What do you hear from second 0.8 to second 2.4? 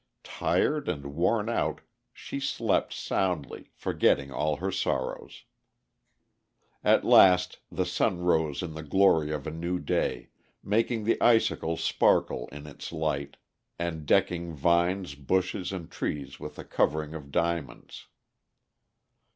and worn out, she